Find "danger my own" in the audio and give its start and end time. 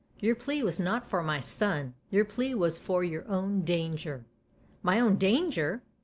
3.61-5.15